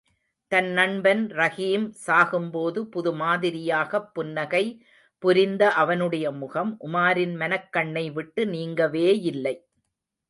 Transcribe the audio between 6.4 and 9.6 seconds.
முகம் உமாரின் மனக்கண்ணை விட்டு நீங்கவேயில்லை.